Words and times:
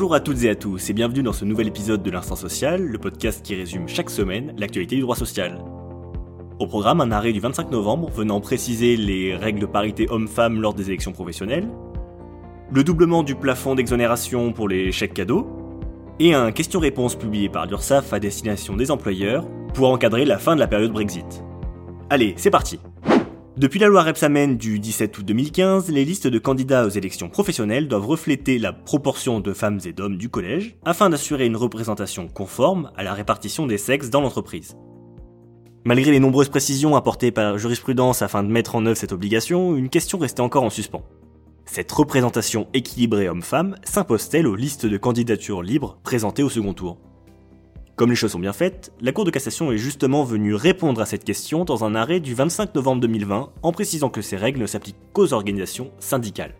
Bonjour 0.00 0.14
à 0.14 0.20
toutes 0.20 0.44
et 0.44 0.48
à 0.48 0.54
tous 0.54 0.88
et 0.88 0.94
bienvenue 0.94 1.22
dans 1.22 1.34
ce 1.34 1.44
nouvel 1.44 1.68
épisode 1.68 2.02
de 2.02 2.10
l'Instant 2.10 2.34
Social, 2.34 2.82
le 2.82 2.96
podcast 2.96 3.44
qui 3.44 3.54
résume 3.54 3.86
chaque 3.86 4.08
semaine 4.08 4.54
l'actualité 4.56 4.96
du 4.96 5.02
droit 5.02 5.14
social. 5.14 5.62
Au 6.58 6.66
programme, 6.66 7.02
un 7.02 7.12
arrêt 7.12 7.34
du 7.34 7.40
25 7.40 7.70
novembre 7.70 8.08
venant 8.08 8.40
préciser 8.40 8.96
les 8.96 9.36
règles 9.36 9.60
de 9.60 9.66
parité 9.66 10.06
homme-femme 10.08 10.62
lors 10.62 10.72
des 10.72 10.88
élections 10.88 11.12
professionnelles, 11.12 11.68
le 12.72 12.82
doublement 12.82 13.22
du 13.22 13.34
plafond 13.34 13.74
d'exonération 13.74 14.54
pour 14.54 14.70
les 14.70 14.90
chèques 14.90 15.12
cadeaux, 15.12 15.46
et 16.18 16.32
un 16.32 16.50
question-réponse 16.50 17.16
publié 17.16 17.50
par 17.50 17.66
l'URSSAF 17.66 18.14
à 18.14 18.20
destination 18.20 18.76
des 18.76 18.90
employeurs 18.90 19.46
pour 19.74 19.90
encadrer 19.90 20.24
la 20.24 20.38
fin 20.38 20.54
de 20.54 20.60
la 20.60 20.66
période 20.66 20.92
Brexit. 20.92 21.44
Allez, 22.08 22.32
c'est 22.38 22.48
parti 22.48 22.80
depuis 23.56 23.80
la 23.80 23.88
loi 23.88 24.04
Repsamen 24.04 24.56
du 24.56 24.78
17 24.78 25.18
août 25.18 25.24
2015, 25.24 25.90
les 25.90 26.04
listes 26.04 26.28
de 26.28 26.38
candidats 26.38 26.86
aux 26.86 26.90
élections 26.90 27.28
professionnelles 27.28 27.88
doivent 27.88 28.06
refléter 28.06 28.58
la 28.58 28.72
proportion 28.72 29.40
de 29.40 29.52
femmes 29.52 29.80
et 29.84 29.92
d'hommes 29.92 30.16
du 30.16 30.28
collège 30.28 30.76
afin 30.84 31.10
d'assurer 31.10 31.46
une 31.46 31.56
représentation 31.56 32.28
conforme 32.28 32.92
à 32.96 33.02
la 33.02 33.12
répartition 33.12 33.66
des 33.66 33.76
sexes 33.76 34.08
dans 34.08 34.20
l'entreprise. 34.20 34.76
Malgré 35.84 36.12
les 36.12 36.20
nombreuses 36.20 36.48
précisions 36.48 36.94
apportées 36.94 37.32
par 37.32 37.52
la 37.52 37.58
jurisprudence 37.58 38.22
afin 38.22 38.44
de 38.44 38.48
mettre 38.48 38.76
en 38.76 38.86
œuvre 38.86 38.96
cette 38.96 39.12
obligation, 39.12 39.76
une 39.76 39.88
question 39.88 40.18
restait 40.18 40.42
encore 40.42 40.62
en 40.62 40.70
suspens. 40.70 41.02
Cette 41.66 41.90
représentation 41.90 42.68
équilibrée 42.72 43.28
homme-femme 43.28 43.76
s'impose-t-elle 43.82 44.46
aux 44.46 44.56
listes 44.56 44.86
de 44.86 44.96
candidatures 44.96 45.62
libres 45.62 45.98
présentées 46.04 46.44
au 46.44 46.50
second 46.50 46.72
tour? 46.72 46.98
Comme 48.00 48.08
les 48.08 48.16
choses 48.16 48.32
sont 48.32 48.38
bien 48.38 48.54
faites, 48.54 48.94
la 49.02 49.12
Cour 49.12 49.26
de 49.26 49.30
cassation 49.30 49.72
est 49.72 49.76
justement 49.76 50.24
venue 50.24 50.54
répondre 50.54 51.02
à 51.02 51.04
cette 51.04 51.22
question 51.22 51.66
dans 51.66 51.84
un 51.84 51.94
arrêt 51.94 52.18
du 52.18 52.32
25 52.32 52.74
novembre 52.74 53.02
2020 53.02 53.50
en 53.62 53.72
précisant 53.72 54.08
que 54.08 54.22
ces 54.22 54.38
règles 54.38 54.58
ne 54.58 54.66
s'appliquent 54.66 54.96
qu'aux 55.12 55.34
organisations 55.34 55.90
syndicales. 55.98 56.54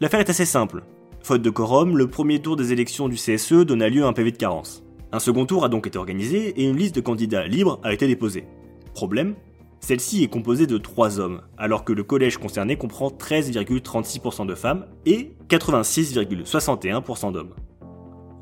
L'affaire 0.00 0.20
est 0.20 0.30
assez 0.30 0.46
simple. 0.46 0.82
Faute 1.22 1.42
de 1.42 1.50
quorum, 1.50 1.98
le 1.98 2.06
premier 2.06 2.40
tour 2.40 2.56
des 2.56 2.72
élections 2.72 3.10
du 3.10 3.16
CSE 3.16 3.66
donna 3.66 3.90
lieu 3.90 4.04
à 4.04 4.06
un 4.06 4.14
PV 4.14 4.30
de 4.30 4.38
carence. 4.38 4.82
Un 5.12 5.18
second 5.18 5.44
tour 5.44 5.62
a 5.62 5.68
donc 5.68 5.86
été 5.86 5.98
organisé 5.98 6.58
et 6.58 6.64
une 6.64 6.78
liste 6.78 6.94
de 6.94 7.02
candidats 7.02 7.46
libres 7.46 7.78
a 7.82 7.92
été 7.92 8.06
déposée. 8.06 8.46
Problème 8.94 9.34
Celle-ci 9.80 10.24
est 10.24 10.28
composée 10.28 10.66
de 10.66 10.78
3 10.78 11.20
hommes, 11.20 11.42
alors 11.58 11.84
que 11.84 11.92
le 11.92 12.02
collège 12.02 12.38
concerné 12.38 12.76
comprend 12.76 13.08
13,36% 13.08 14.46
de 14.46 14.54
femmes 14.54 14.86
et 15.04 15.32
86,61% 15.50 17.30
d'hommes. 17.30 17.52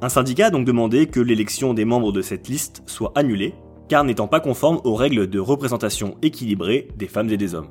Un 0.02 0.08
syndicat 0.08 0.46
a 0.46 0.50
donc 0.50 0.64
demandé 0.64 1.06
que 1.06 1.20
l'élection 1.20 1.74
des 1.74 1.84
membres 1.84 2.10
de 2.10 2.22
cette 2.22 2.48
liste 2.48 2.82
soit 2.86 3.12
annulée, 3.16 3.52
car 3.86 4.02
n'étant 4.02 4.28
pas 4.28 4.40
conforme 4.40 4.80
aux 4.84 4.94
règles 4.94 5.28
de 5.28 5.38
représentation 5.38 6.16
équilibrée 6.22 6.88
des 6.96 7.06
femmes 7.06 7.28
et 7.28 7.36
des 7.36 7.54
hommes. 7.54 7.68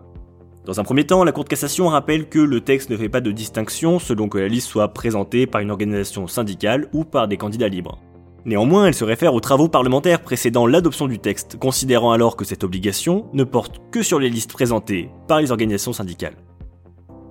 Dans 0.64 0.80
un 0.80 0.84
premier 0.84 1.08
temps, 1.08 1.24
la 1.24 1.32
Cour 1.32 1.46
de 1.46 1.50
cassation 1.50 1.88
rappelle 1.88 2.30
que 2.30 2.38
le 2.38 2.62
texte 2.62 2.92
ne 2.92 2.98
fait 2.98 3.10
pas 3.10 3.22
de 3.22 3.32
distinction 3.32 3.98
selon 3.98 4.30
que 4.30 4.38
la 4.38 4.48
liste 4.48 4.68
soit 4.68 4.90
présentée 4.90 5.48
par 5.48 5.62
une 5.62 5.72
organisation 5.72 6.28
syndicale 6.28 6.88
ou 6.94 7.04
par 7.04 7.28
des 7.28 7.38
candidats 7.38 7.68
libres. 7.68 7.98
Néanmoins, 8.46 8.86
elle 8.86 8.94
se 8.94 9.06
réfère 9.06 9.34
aux 9.34 9.40
travaux 9.40 9.68
parlementaires 9.68 10.22
précédant 10.22 10.68
l'adoption 10.68 11.08
du 11.08 11.18
texte, 11.18 11.58
considérant 11.58 12.12
alors 12.12 12.36
que 12.36 12.46
cette 12.46 12.64
obligation 12.64 13.26
ne 13.34 13.44
porte 13.44 13.82
que 13.90 14.04
sur 14.04 14.20
les 14.20 14.30
listes 14.30 14.54
présentées 14.54 15.10
par 15.28 15.42
les 15.42 15.50
organisations 15.50 15.94
syndicales. 15.94 16.36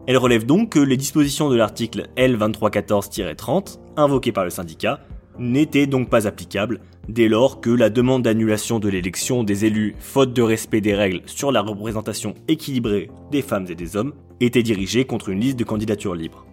Elle 0.08 0.16
relève 0.16 0.46
donc 0.46 0.70
que 0.70 0.78
les 0.78 0.96
dispositions 0.96 1.50
de 1.50 1.56
l'article 1.56 2.08
L2314-30, 2.16 3.78
invoquées 3.98 4.32
par 4.32 4.44
le 4.44 4.50
syndicat, 4.50 5.00
n'étaient 5.38 5.86
donc 5.86 6.08
pas 6.08 6.27
applicables 6.27 6.80
dès 7.08 7.28
lors 7.28 7.60
que 7.60 7.70
la 7.70 7.91
demande 7.91 8.22
d'annulation 8.22 8.78
de 8.78 8.88
l'élection 8.88 9.44
des 9.44 9.64
élus, 9.64 9.94
faute 9.98 10.32
de 10.32 10.42
respect 10.42 10.80
des 10.80 10.94
règles 10.94 11.22
sur 11.27 11.52
la 11.52 11.62
représentation 11.62 12.34
équilibrée 12.48 13.10
des 13.30 13.42
femmes 13.42 13.66
et 13.68 13.74
des 13.74 13.96
hommes, 13.96 14.12
était 14.40 14.62
dirigée 14.62 15.05
contre 15.05 15.30
une 15.30 15.40
liste 15.40 15.58
de 15.58 15.64
candidatures 15.64 16.14
libres. 16.14 16.46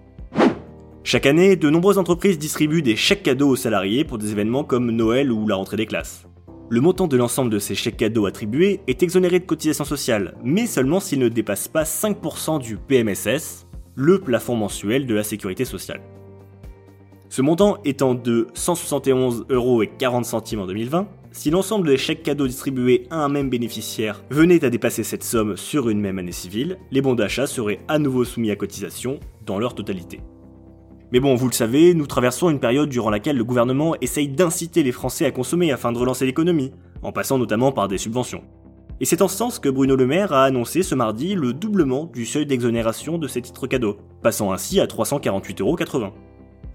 Chaque 1.03 1.27
année, 1.27 1.55
de 1.55 1.69
nombreuses 1.69 1.99
entreprises 1.99 2.39
distribuent 2.39 2.81
des 2.81 2.95
chèques 2.95 3.21
cadeaux 3.21 3.49
aux 3.49 3.55
salariés 3.55 4.03
pour 4.03 4.17
des 4.17 4.31
événements 4.31 4.63
comme 4.63 4.89
Noël 4.89 5.31
ou 5.31 5.47
la 5.47 5.55
rentrée 5.55 5.77
des 5.77 5.85
classes. 5.85 6.25
Le 6.69 6.81
montant 6.81 7.07
de 7.07 7.15
l'ensemble 7.15 7.51
de 7.51 7.59
ces 7.59 7.75
chèques 7.75 7.97
cadeaux 7.97 8.25
attribués 8.25 8.79
est 8.87 9.03
exonéré 9.03 9.39
de 9.39 9.45
cotisations 9.45 9.85
sociales, 9.85 10.35
mais 10.43 10.65
seulement 10.65 10.99
s'il 10.99 11.19
ne 11.19 11.29
dépasse 11.29 11.67
pas 11.67 11.83
5% 11.83 12.59
du 12.59 12.77
PMSS, 12.77 13.67
le 13.93 14.19
plafond 14.19 14.55
mensuel 14.55 15.05
de 15.05 15.13
la 15.13 15.23
sécurité 15.23 15.63
sociale. 15.63 16.01
Ce 17.35 17.41
montant 17.41 17.79
étant 17.83 18.15
de 18.15 18.47
171,40 18.55 19.43
euros 19.49 19.83
en 19.83 20.65
2020, 20.67 21.07
si 21.33 21.49
l'ensemble 21.49 21.89
des 21.89 21.97
chèques 21.97 22.23
cadeaux 22.23 22.47
distribués 22.47 23.07
à 23.09 23.25
un 23.25 23.27
même 23.27 23.49
bénéficiaire 23.49 24.23
venait 24.29 24.63
à 24.63 24.69
dépasser 24.69 25.03
cette 25.03 25.25
somme 25.25 25.57
sur 25.57 25.89
une 25.89 25.99
même 25.99 26.17
année 26.17 26.31
civile, 26.31 26.77
les 26.91 27.01
bons 27.01 27.13
d'achat 27.13 27.45
seraient 27.45 27.79
à 27.89 27.99
nouveau 27.99 28.23
soumis 28.23 28.51
à 28.51 28.55
cotisation 28.55 29.19
dans 29.45 29.59
leur 29.59 29.75
totalité. 29.75 30.21
Mais 31.11 31.19
bon, 31.19 31.35
vous 31.35 31.47
le 31.47 31.53
savez, 31.53 31.93
nous 31.93 32.07
traversons 32.07 32.49
une 32.49 32.61
période 32.61 32.87
durant 32.87 33.09
laquelle 33.09 33.35
le 33.35 33.43
gouvernement 33.43 33.97
essaye 33.99 34.29
d'inciter 34.29 34.81
les 34.81 34.93
Français 34.93 35.25
à 35.25 35.31
consommer 35.31 35.73
afin 35.73 35.91
de 35.91 35.97
relancer 35.97 36.25
l'économie, 36.25 36.71
en 37.01 37.11
passant 37.11 37.37
notamment 37.37 37.73
par 37.73 37.89
des 37.89 37.97
subventions. 37.97 38.45
Et 39.01 39.05
c'est 39.05 39.21
en 39.21 39.27
ce 39.27 39.35
sens 39.35 39.59
que 39.59 39.67
Bruno 39.67 39.97
Le 39.97 40.07
Maire 40.07 40.31
a 40.31 40.45
annoncé 40.45 40.83
ce 40.83 40.95
mardi 40.95 41.35
le 41.35 41.51
doublement 41.51 42.05
du 42.05 42.25
seuil 42.25 42.45
d'exonération 42.45 43.17
de 43.17 43.27
ces 43.27 43.41
titres 43.41 43.67
cadeaux, 43.67 43.97
passant 44.23 44.53
ainsi 44.53 44.79
à 44.79 44.85
348,80€. 44.85 46.13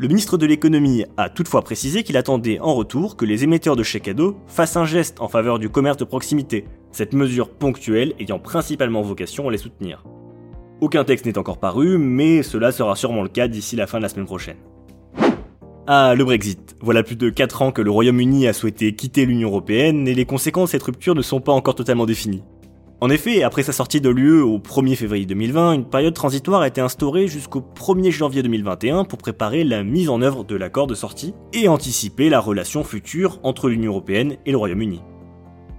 Le 0.01 0.09
ministre 0.09 0.39
de 0.39 0.47
l'économie 0.47 1.05
a 1.19 1.29
toutefois 1.29 1.61
précisé 1.61 2.05
qu'il 2.05 2.17
attendait 2.17 2.59
en 2.59 2.75
retour 2.75 3.19
que 3.19 3.27
les 3.27 3.45
émetteurs 3.45 3.77
de 3.77 3.83
chèques 3.83 4.05
cadeaux 4.05 4.35
fassent 4.47 4.79
un 4.79 4.87
geste 4.87 5.21
en 5.21 5.29
faveur 5.29 5.59
du 5.59 5.69
commerce 5.69 5.99
de 5.99 6.05
proximité, 6.05 6.65
cette 6.91 7.13
mesure 7.13 7.51
ponctuelle 7.51 8.15
ayant 8.19 8.39
principalement 8.39 9.03
vocation 9.03 9.47
à 9.47 9.53
les 9.53 9.59
soutenir. 9.59 10.03
Aucun 10.81 11.05
texte 11.05 11.27
n'est 11.27 11.37
encore 11.37 11.59
paru, 11.59 11.99
mais 11.99 12.43
cela 12.43 12.73
sera 12.73 12.97
sûrement 12.97 13.23
le 13.23 13.29
cas 13.29 13.47
d'ici 13.47 13.77
la 13.77 13.87
fin 13.87 13.99
de 13.99 14.03
la 14.05 14.09
semaine 14.09 14.25
prochaine. 14.25 14.57
Ah, 15.87 16.15
le 16.17 16.25
Brexit. 16.25 16.79
Voilà 16.81 17.03
plus 17.03 17.17
de 17.17 17.29
4 17.29 17.61
ans 17.61 17.71
que 17.71 17.83
le 17.83 17.91
Royaume-Uni 17.91 18.49
a 18.49 18.55
souhaité 18.55 18.95
quitter 18.95 19.27
l'Union 19.27 19.51
Européenne 19.51 20.09
et 20.09 20.15
les 20.15 20.25
conséquences 20.25 20.71
de 20.71 20.79
cette 20.79 20.83
rupture 20.83 21.15
ne 21.15 21.21
sont 21.21 21.43
pas 21.43 21.53
encore 21.53 21.75
totalement 21.75 22.07
définies. 22.07 22.43
En 23.03 23.09
effet, 23.09 23.43
après 23.45 23.63
sa 23.63 23.73
sortie 23.73 24.03
de 24.03 24.11
l'UE 24.11 24.43
au 24.43 24.59
1er 24.59 24.95
février 24.95 25.25
2020, 25.25 25.73
une 25.73 25.85
période 25.87 26.13
transitoire 26.13 26.61
a 26.61 26.69
été 26.69 26.83
instaurée 26.83 27.29
jusqu'au 27.29 27.63
1er 27.63 28.11
janvier 28.11 28.43
2021 28.43 29.05
pour 29.05 29.19
préparer 29.19 29.65
la 29.65 29.83
mise 29.83 30.11
en 30.11 30.21
œuvre 30.21 30.45
de 30.45 30.55
l'accord 30.55 30.87
de 30.87 30.95
sortie 30.95 31.33
et 31.55 31.67
anticiper 31.67 32.29
la 32.29 32.41
relation 32.41 32.85
future 32.85 33.41
entre 33.43 33.71
l'Union 33.71 33.93
Européenne 33.93 34.37
et 34.45 34.51
le 34.51 34.59
Royaume-Uni. 34.59 35.01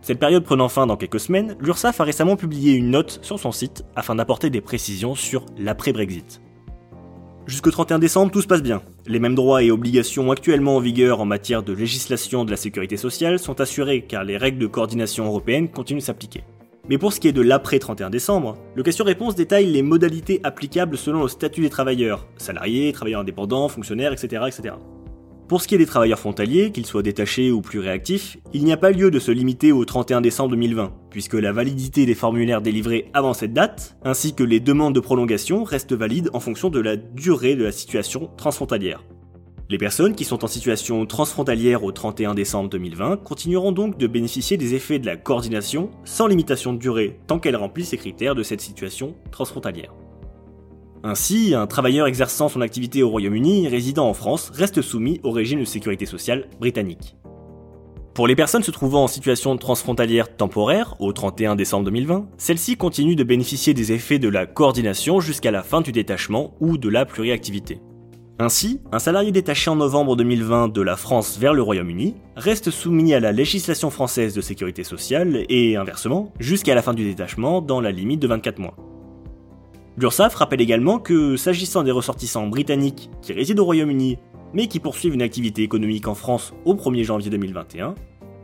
Cette 0.01 0.17
période 0.17 0.43
prenant 0.43 0.67
fin 0.67 0.87
dans 0.87 0.97
quelques 0.97 1.19
semaines, 1.19 1.55
l'URSSAF 1.59 2.01
a 2.01 2.05
récemment 2.05 2.37
publié 2.37 2.73
une 2.73 2.89
note 2.89 3.19
sur 3.21 3.39
son 3.39 3.51
site 3.51 3.85
afin 3.95 4.15
d'apporter 4.15 4.49
des 4.49 4.61
précisions 4.61 5.13
sur 5.13 5.45
l'après-Brexit. 5.59 6.41
Jusqu'au 7.45 7.69
31 7.69 7.99
décembre, 7.99 8.31
tout 8.31 8.41
se 8.41 8.47
passe 8.47 8.63
bien. 8.63 8.81
Les 9.05 9.19
mêmes 9.19 9.35
droits 9.35 9.61
et 9.61 9.69
obligations 9.69 10.31
actuellement 10.31 10.77
en 10.77 10.79
vigueur 10.79 11.21
en 11.21 11.25
matière 11.25 11.61
de 11.61 11.73
législation 11.73 12.45
de 12.45 12.51
la 12.51 12.57
sécurité 12.57 12.97
sociale 12.97 13.37
sont 13.37 13.61
assurés 13.61 14.01
car 14.07 14.23
les 14.23 14.37
règles 14.37 14.57
de 14.57 14.65
coordination 14.65 15.27
européenne 15.27 15.69
continuent 15.69 15.99
de 15.99 16.03
s'appliquer. 16.03 16.43
Mais 16.91 16.97
pour 16.97 17.13
ce 17.13 17.22
qui 17.22 17.29
est 17.29 17.31
de 17.31 17.41
l'après 17.41 17.79
31 17.79 18.09
décembre, 18.09 18.57
le 18.75 18.84
question-réponse 18.84 19.34
détaille 19.35 19.72
les 19.72 19.81
modalités 19.81 20.41
applicables 20.44 20.97
selon 20.97 21.22
le 21.22 21.29
statut 21.29 21.62
des 21.62 21.69
travailleurs, 21.69 22.28
salariés, 22.35 22.91
travailleurs 22.91 23.22
indépendants, 23.22 23.69
fonctionnaires, 23.69 24.12
etc. 24.12 24.44
etc. 24.46 24.75
Pour 25.47 25.62
ce 25.62 25.69
qui 25.69 25.75
est 25.75 25.78
des 25.78 25.85
travailleurs 25.85 26.19
frontaliers, 26.19 26.74
qu'ils 26.74 26.85
soient 26.85 27.02
détachés 27.02 27.50
ou 27.50 27.62
plus 27.62 27.79
réactifs, 27.79 28.40
il 28.52 28.66
n'y 28.66 28.74
a 28.74 28.78
pas 28.78 28.91
lieu 28.91 29.09
de 29.09 29.19
se 29.19 29.31
limiter 29.31 29.72
au 29.72 29.85
31 29.85 30.19
décembre 30.19 30.50
2020, 30.50 30.91
puisque 31.09 31.35
la 31.35 31.53
validité 31.53 32.06
des 32.06 32.13
formulaires 32.13 32.62
délivrés 32.62 33.09
avant 33.13 33.34
cette 33.34 33.53
date, 33.53 33.96
ainsi 34.03 34.35
que 34.35 34.44
les 34.44 34.59
demandes 34.59 34.94
de 34.94 35.00
prolongation 35.00 35.63
restent 35.63 35.94
valides 35.94 36.29
en 36.34 36.41
fonction 36.41 36.69
de 36.69 36.81
la 36.81 36.97
durée 36.97 37.56
de 37.56 37.63
la 37.63 37.72
situation 37.72 38.31
transfrontalière. 38.35 39.02
Les 39.71 39.77
personnes 39.77 40.15
qui 40.15 40.25
sont 40.25 40.43
en 40.43 40.47
situation 40.47 41.05
transfrontalière 41.05 41.85
au 41.85 41.93
31 41.93 42.33
décembre 42.33 42.69
2020 42.71 43.23
continueront 43.23 43.71
donc 43.71 43.97
de 43.97 44.05
bénéficier 44.05 44.57
des 44.57 44.73
effets 44.73 44.99
de 44.99 45.05
la 45.05 45.15
coordination 45.15 45.91
sans 46.03 46.27
limitation 46.27 46.73
de 46.73 46.77
durée 46.77 47.22
tant 47.25 47.40
qu'elles 47.40 47.55
remplissent 47.55 47.93
les 47.93 47.97
critères 47.97 48.35
de 48.35 48.43
cette 48.43 48.59
situation 48.59 49.16
transfrontalière. 49.31 49.93
Ainsi, 51.05 51.53
un 51.55 51.67
travailleur 51.67 52.05
exerçant 52.05 52.49
son 52.49 52.59
activité 52.59 53.01
au 53.01 53.09
Royaume-Uni 53.09 53.69
résidant 53.69 54.09
en 54.09 54.13
France 54.13 54.51
reste 54.53 54.81
soumis 54.81 55.22
au 55.23 55.31
régime 55.31 55.61
de 55.61 55.66
sécurité 55.66 56.05
sociale 56.05 56.49
britannique. 56.59 57.16
Pour 58.13 58.28
les 58.28 58.35
personnes 58.35 58.63
se 58.63 58.72
trouvant 58.72 59.05
en 59.05 59.07
situation 59.07 59.55
transfrontalière 59.55 60.35
temporaire 60.35 60.97
au 60.99 61.13
31 61.13 61.55
décembre 61.55 61.85
2020, 61.85 62.28
celles-ci 62.37 62.75
continuent 62.75 63.16
de 63.16 63.23
bénéficier 63.23 63.73
des 63.73 63.93
effets 63.93 64.19
de 64.19 64.28
la 64.28 64.46
coordination 64.47 65.22
jusqu'à 65.22 65.49
la 65.49 65.63
fin 65.63 65.79
du 65.79 65.93
détachement 65.93 66.57
ou 66.59 66.78
de 66.78 66.90
la 66.90 67.05
pluriactivité. 67.05 67.79
Ainsi, 68.39 68.79
un 68.91 68.99
salarié 68.99 69.31
détaché 69.31 69.69
en 69.69 69.75
novembre 69.75 70.16
2020 70.16 70.69
de 70.69 70.81
la 70.81 70.95
France 70.95 71.37
vers 71.37 71.53
le 71.53 71.61
Royaume-Uni 71.61 72.16
reste 72.35 72.72
soumis 72.72 73.13
à 73.13 73.19
la 73.19 73.31
législation 73.31 73.89
française 73.89 74.33
de 74.33 74.41
sécurité 74.41 74.83
sociale 74.83 75.45
et 75.49 75.75
inversement 75.75 76.33
jusqu'à 76.39 76.73
la 76.73 76.81
fin 76.81 76.93
du 76.93 77.03
détachement 77.03 77.61
dans 77.61 77.81
la 77.81 77.91
limite 77.91 78.19
de 78.19 78.28
24 78.28 78.59
mois. 78.59 78.75
L'URSSAF 79.97 80.35
rappelle 80.35 80.61
également 80.61 80.97
que, 80.97 81.35
s'agissant 81.35 81.83
des 81.83 81.91
ressortissants 81.91 82.47
britanniques 82.47 83.11
qui 83.22 83.33
résident 83.33 83.61
au 83.61 83.66
Royaume-Uni, 83.66 84.17
mais 84.53 84.67
qui 84.67 84.79
poursuivent 84.79 85.13
une 85.13 85.22
activité 85.22 85.61
économique 85.61 86.07
en 86.07 86.16
France 86.16 86.53
au 86.66 86.73
1er 86.73 87.03
janvier 87.03 87.29
2021, 87.29 87.93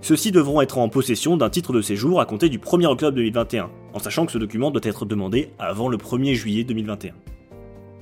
ceux-ci 0.02 0.32
devront 0.32 0.62
être 0.62 0.78
en 0.78 0.90
possession 0.90 1.38
d'un 1.38 1.50
titre 1.50 1.74
de 1.74 1.82
séjour 1.82 2.22
à 2.22 2.26
compter 2.26 2.50
du 2.50 2.60
1er 2.60 2.86
octobre 2.86 3.16
2021, 3.16 3.70
en 3.94 4.00
sachant 4.00 4.26
que 4.26 4.32
ce 4.32 4.38
document 4.38 4.70
doit 4.70 4.82
être 4.84 5.06
demandé 5.06 5.50
avant 5.58 5.90
le 5.90 5.98
1er 5.98 6.34
juillet 6.34 6.64
2021. 6.64 7.14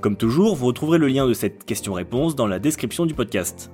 Comme 0.00 0.16
toujours, 0.16 0.56
vous 0.56 0.66
retrouverez 0.66 0.98
le 0.98 1.08
lien 1.08 1.26
de 1.26 1.32
cette 1.34 1.64
question-réponse 1.64 2.36
dans 2.36 2.46
la 2.46 2.58
description 2.58 3.06
du 3.06 3.14
podcast. 3.14 3.70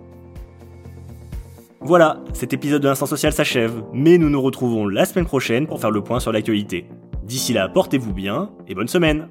Voilà, 1.81 2.23
cet 2.33 2.53
épisode 2.53 2.81
de 2.81 2.89
l'Instant 2.89 3.07
Social 3.07 3.33
s'achève, 3.33 3.83
mais 3.93 4.17
nous 4.17 4.31
nous 4.31 4.41
retrouvons 4.41 4.87
la 4.87 5.05
semaine 5.05 5.27
prochaine 5.27 5.67
pour 5.67 5.81
faire 5.81 5.91
le 5.91 6.03
point 6.03 6.21
sur 6.21 6.31
l'actualité. 6.31 6.87
D'ici 7.25 7.53
là, 7.53 7.69
portez-vous 7.69 8.13
bien 8.13 8.51
et 8.69 8.75
bonne 8.75 8.89
semaine 8.89 9.29